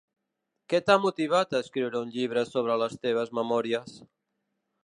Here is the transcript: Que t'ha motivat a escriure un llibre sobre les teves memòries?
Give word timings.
Que 0.71 0.79
t'ha 0.87 0.95
motivat 1.03 1.53
a 1.53 1.61
escriure 1.65 2.01
un 2.05 2.11
llibre 2.17 2.47
sobre 2.55 2.81
les 2.85 2.99
teves 3.07 3.33
memòries? 3.41 3.99